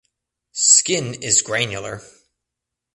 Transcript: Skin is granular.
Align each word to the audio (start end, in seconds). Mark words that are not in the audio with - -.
Skin 0.55 1.13
is 1.21 1.43
granular. 1.43 2.01